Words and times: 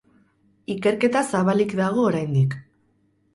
Ikerketa 0.75 1.21
zabalik 1.33 1.75
dago 1.81 2.07
oraindik. 2.13 2.57